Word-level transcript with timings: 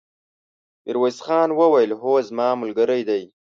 ميرويس 0.85 1.17
خان 1.25 1.49
وويل: 1.59 1.91
هو، 2.01 2.13
زما 2.29 2.47
ملګری 2.61 3.01
دی! 3.09 3.23